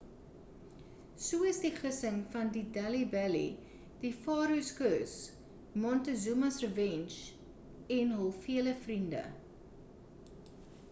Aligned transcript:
so 1.23 1.39
is 1.49 1.57
die 1.65 1.69
gissing 1.79 2.15
van 2.35 2.47
die 2.55 2.63
delhi 2.77 3.01
belly 3.11 3.41
the 4.03 4.09
pharaoh's 4.23 4.71
curse 4.79 5.19
montezuma's 5.83 6.57
revenge 6.65 7.13
en 7.99 8.15
hul 8.21 8.33
vele 8.47 8.73
vriende 8.87 9.21